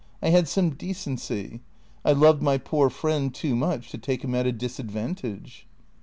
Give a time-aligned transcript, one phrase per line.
[0.19, 1.59] I had some de cency.
[2.03, 5.67] I loved my poor friend too much to take him at a disadvantage."